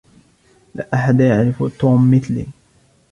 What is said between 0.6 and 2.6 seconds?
لا أحد يعرف توم مثلي.